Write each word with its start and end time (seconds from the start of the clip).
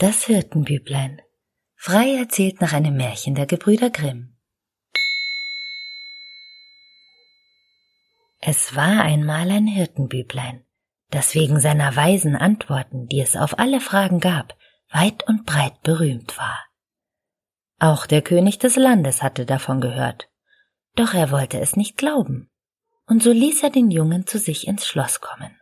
Das 0.00 0.26
Hirtenbüblein. 0.26 1.20
Frei 1.74 2.14
erzählt 2.14 2.60
nach 2.60 2.72
einem 2.72 2.96
Märchen 2.96 3.34
der 3.34 3.46
Gebrüder 3.46 3.90
Grimm. 3.90 4.36
Es 8.38 8.76
war 8.76 9.02
einmal 9.02 9.50
ein 9.50 9.66
Hirtenbüblein, 9.66 10.64
das 11.10 11.34
wegen 11.34 11.58
seiner 11.58 11.96
weisen 11.96 12.36
Antworten, 12.36 13.08
die 13.08 13.20
es 13.20 13.34
auf 13.34 13.58
alle 13.58 13.80
Fragen 13.80 14.20
gab, 14.20 14.56
weit 14.92 15.26
und 15.26 15.46
breit 15.46 15.82
berühmt 15.82 16.38
war. 16.38 16.64
Auch 17.80 18.06
der 18.06 18.22
König 18.22 18.60
des 18.60 18.76
Landes 18.76 19.20
hatte 19.24 19.46
davon 19.46 19.80
gehört, 19.80 20.28
doch 20.94 21.12
er 21.12 21.32
wollte 21.32 21.58
es 21.58 21.74
nicht 21.74 21.96
glauben, 21.96 22.52
und 23.06 23.20
so 23.20 23.32
ließ 23.32 23.64
er 23.64 23.70
den 23.70 23.90
Jungen 23.90 24.28
zu 24.28 24.38
sich 24.38 24.68
ins 24.68 24.86
Schloss 24.86 25.20
kommen. 25.20 25.58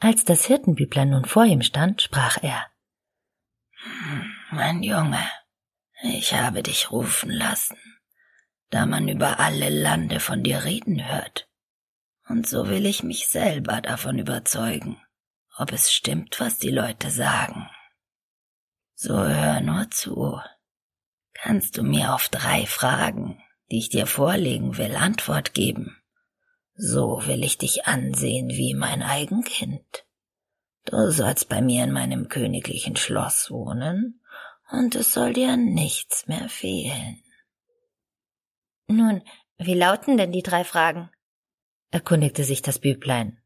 Als 0.00 0.24
das 0.24 0.46
Hirtenbüblein 0.46 1.10
nun 1.10 1.26
vor 1.26 1.44
ihm 1.44 1.62
stand, 1.62 2.02
sprach 2.02 2.42
er 2.42 2.66
Mein 4.50 4.82
Junge, 4.82 5.24
ich 6.02 6.34
habe 6.34 6.62
dich 6.62 6.90
rufen 6.90 7.30
lassen, 7.30 7.78
da 8.70 8.86
man 8.86 9.08
über 9.08 9.38
alle 9.38 9.68
Lande 9.68 10.20
von 10.20 10.42
dir 10.42 10.64
reden 10.64 11.06
hört, 11.06 11.48
und 12.28 12.46
so 12.46 12.68
will 12.68 12.86
ich 12.86 13.02
mich 13.02 13.28
selber 13.28 13.80
davon 13.80 14.18
überzeugen, 14.18 15.00
ob 15.56 15.72
es 15.72 15.92
stimmt, 15.92 16.40
was 16.40 16.58
die 16.58 16.70
Leute 16.70 17.10
sagen. 17.10 17.68
So 18.94 19.16
hör 19.16 19.60
nur 19.60 19.90
zu. 19.90 20.40
Kannst 21.34 21.76
du 21.76 21.84
mir 21.84 22.14
auf 22.14 22.28
drei 22.28 22.66
Fragen, 22.66 23.40
die 23.70 23.78
ich 23.78 23.90
dir 23.90 24.06
vorlegen 24.06 24.76
will, 24.76 24.96
Antwort 24.96 25.54
geben? 25.54 25.96
So 26.74 27.22
will 27.26 27.44
ich 27.44 27.58
dich 27.58 27.86
ansehen 27.86 28.48
wie 28.48 28.74
mein 28.74 29.02
Eigenkind. 29.02 30.04
Du 30.90 31.10
sollst 31.10 31.50
bei 31.50 31.60
mir 31.60 31.84
in 31.84 31.92
meinem 31.92 32.28
königlichen 32.28 32.96
Schloss 32.96 33.50
wohnen, 33.50 34.22
und 34.70 34.94
es 34.94 35.12
soll 35.12 35.34
dir 35.34 35.56
nichts 35.58 36.26
mehr 36.26 36.48
fehlen. 36.48 37.22
Nun, 38.86 39.22
wie 39.58 39.74
lauten 39.74 40.16
denn 40.16 40.32
die 40.32 40.42
drei 40.42 40.64
Fragen? 40.64 41.10
erkundigte 41.90 42.44
sich 42.44 42.62
das 42.62 42.78
Büblein. 42.78 43.42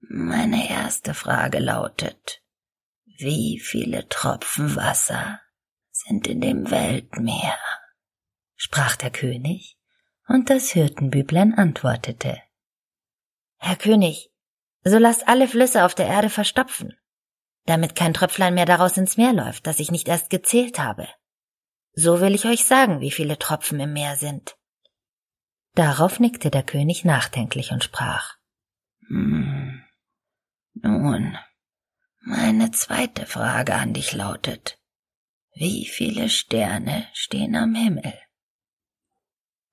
Meine 0.00 0.70
erste 0.70 1.12
Frage 1.12 1.58
lautet, 1.58 2.42
wie 3.04 3.58
viele 3.58 4.08
Tropfen 4.08 4.74
Wasser 4.74 5.40
sind 5.90 6.26
in 6.26 6.40
dem 6.40 6.70
Weltmeer? 6.70 7.58
sprach 8.56 8.96
der 8.96 9.10
König 9.10 9.76
und 10.26 10.48
das 10.48 10.70
Hirtenbüblein 10.70 11.52
antwortete. 11.54 12.40
Herr 13.58 13.76
König, 13.76 14.30
so 14.88 14.98
lasst 14.98 15.28
alle 15.28 15.48
Flüsse 15.48 15.84
auf 15.84 15.94
der 15.94 16.06
Erde 16.06 16.30
verstopfen, 16.30 16.96
damit 17.66 17.94
kein 17.94 18.14
Tröpflein 18.14 18.54
mehr 18.54 18.66
daraus 18.66 18.96
ins 18.96 19.16
Meer 19.16 19.32
läuft, 19.32 19.66
das 19.66 19.80
ich 19.80 19.90
nicht 19.90 20.08
erst 20.08 20.30
gezählt 20.30 20.78
habe. 20.78 21.08
So 21.92 22.20
will 22.20 22.34
ich 22.34 22.44
euch 22.44 22.64
sagen, 22.64 23.00
wie 23.00 23.10
viele 23.10 23.38
Tropfen 23.38 23.80
im 23.80 23.92
Meer 23.92 24.16
sind. 24.16 24.56
Darauf 25.74 26.20
nickte 26.20 26.50
der 26.50 26.62
König 26.62 27.04
nachdenklich 27.04 27.72
und 27.72 27.84
sprach. 27.84 28.36
Hm. 29.08 29.82
Nun, 30.74 31.36
meine 32.20 32.70
zweite 32.70 33.26
Frage 33.26 33.74
an 33.74 33.94
dich 33.94 34.12
lautet, 34.12 34.78
wie 35.54 35.86
viele 35.86 36.28
Sterne 36.28 37.08
stehen 37.12 37.56
am 37.56 37.74
Himmel? 37.74 38.14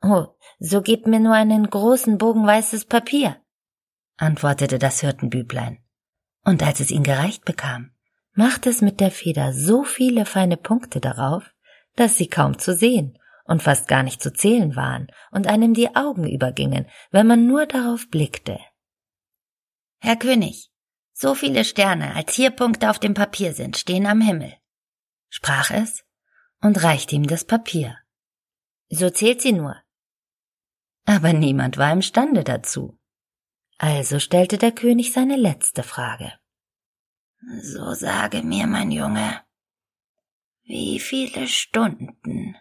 Oh, 0.02 0.28
so 0.60 0.82
gebt 0.82 1.06
mir 1.06 1.20
nur 1.20 1.34
einen 1.34 1.70
großen 1.70 2.18
Bogen 2.18 2.46
weißes 2.46 2.86
Papier, 2.86 3.40
antwortete 4.18 4.80
das 4.80 5.02
Hirtenbüblein. 5.02 5.80
Und 6.44 6.64
als 6.64 6.80
es 6.80 6.92
ihn 6.92 7.04
gereicht 7.04 7.46
bekam, 7.46 7.92
machte 8.34 8.70
es 8.70 8.82
mit 8.82 9.00
der 9.00 9.12
Feder 9.12 9.54
so 9.54 9.84
viele 9.84 10.26
feine 10.26 10.58
Punkte 10.58 11.00
darauf, 11.00 11.52
dass 11.96 12.18
sie 12.18 12.28
kaum 12.28 12.60
zu 12.60 12.74
sehen 12.74 13.18
und 13.46 13.64
fast 13.64 13.88
gar 13.88 14.04
nicht 14.04 14.22
zu 14.22 14.34
zählen 14.34 14.76
waren 14.76 15.08
und 15.32 15.48
einem 15.48 15.74
die 15.74 15.96
Augen 15.96 16.30
übergingen, 16.30 16.88
wenn 17.12 17.28
man 17.28 17.48
nur 17.48 17.66
darauf 17.66 18.10
blickte. 18.10 18.60
Herr 20.00 20.18
König, 20.18 20.70
so 21.14 21.34
viele 21.34 21.64
Sterne, 21.64 22.16
als 22.16 22.34
hier 22.34 22.52
Punkte 22.52 22.90
auf 22.90 23.00
dem 23.00 23.14
Papier 23.14 23.54
sind, 23.54 23.78
stehen 23.78 24.06
am 24.06 24.22
Himmel, 24.22 24.54
sprach 25.30 25.72
es 25.72 26.04
und 26.62 26.84
reichte 26.84 27.16
ihm 27.16 27.28
das 27.28 27.46
Papier. 27.46 27.98
So 28.90 29.10
zählt 29.10 29.42
sie 29.42 29.54
nur, 29.54 29.78
aber 31.06 31.34
niemand 31.34 31.78
war 31.78 31.94
imstande 31.94 32.44
dazu. 32.44 33.00
Also 33.78 34.20
stellte 34.20 34.58
der 34.58 34.72
König 34.72 35.12
seine 35.12 35.36
letzte 35.36 35.84
Frage. 35.84 36.34
So 37.62 37.94
sage 37.94 38.42
mir, 38.42 38.68
mein 38.68 38.92
Junge, 38.92 39.42
wie 40.64 41.00
viele 41.00 41.48
Stunden 41.48 42.56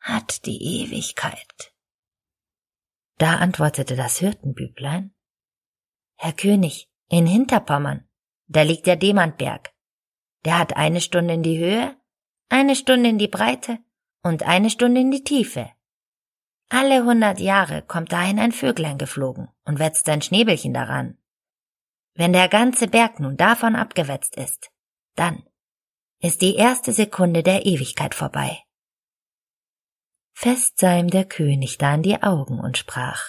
hat 0.00 0.46
die 0.46 0.82
Ewigkeit? 0.82 1.74
Da 3.18 3.36
antwortete 3.36 3.94
das 3.94 4.18
Hirtenbüblein, 4.18 5.14
Herr 6.16 6.32
König, 6.32 6.88
in 7.08 7.26
Hinterpommern, 7.26 8.08
da 8.46 8.62
liegt 8.62 8.86
der 8.86 8.96
Demantberg. 8.96 9.74
Der 10.44 10.58
hat 10.58 10.76
eine 10.76 11.00
Stunde 11.00 11.34
in 11.34 11.42
die 11.42 11.58
Höhe, 11.58 11.96
eine 12.48 12.74
Stunde 12.74 13.10
in 13.10 13.18
die 13.18 13.28
Breite 13.28 13.78
und 14.22 14.44
eine 14.44 14.70
Stunde 14.70 15.00
in 15.00 15.10
die 15.10 15.24
Tiefe. 15.24 15.70
Alle 16.74 17.04
hundert 17.04 17.38
Jahre 17.38 17.82
kommt 17.82 18.12
dahin 18.12 18.38
ein 18.38 18.50
Vöglein 18.50 18.96
geflogen 18.96 19.50
und 19.66 19.78
wetzt 19.78 20.06
sein 20.06 20.22
Schnäbelchen 20.22 20.72
daran. 20.72 21.18
Wenn 22.14 22.32
der 22.32 22.48
ganze 22.48 22.88
Berg 22.88 23.20
nun 23.20 23.36
davon 23.36 23.76
abgewetzt 23.76 24.36
ist, 24.36 24.70
dann 25.14 25.42
ist 26.20 26.40
die 26.40 26.54
erste 26.54 26.94
Sekunde 26.94 27.42
der 27.42 27.66
Ewigkeit 27.66 28.14
vorbei. 28.14 28.58
Fest 30.32 30.80
sah 30.80 30.96
ihm 30.96 31.08
der 31.08 31.26
König 31.26 31.76
da 31.76 31.94
in 31.94 32.02
die 32.02 32.22
Augen 32.22 32.58
und 32.58 32.78
sprach 32.78 33.22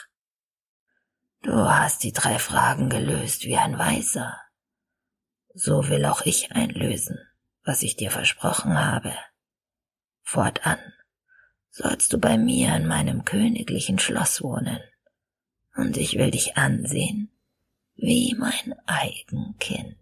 Du 1.42 1.52
hast 1.52 2.06
die 2.06 2.14
drei 2.14 2.40
Fragen 2.40 2.88
gelöst 2.88 3.44
wie 3.44 3.58
ein 3.58 3.78
Weiser. 3.78 4.40
So 5.54 5.90
will 5.90 6.06
auch 6.06 6.22
ich 6.22 6.54
einlösen, 6.54 7.20
was 7.66 7.84
ich 7.84 7.98
dir 7.98 8.10
versprochen 8.10 8.80
habe. 8.80 9.14
Fortan 10.22 10.80
sollst 11.74 12.14
du 12.14 12.20
bei 12.20 12.38
mir 12.38 12.76
in 12.76 12.86
meinem 12.88 13.26
königlichen 13.26 13.98
Schloss 13.98 14.44
wohnen, 14.44 14.80
und 15.76 15.98
ich 15.98 16.18
will 16.20 16.30
dich 16.30 16.56
ansehen 16.56 17.30
wie 17.96 18.36
mein 18.38 18.76
Eigenkind. 18.86 19.96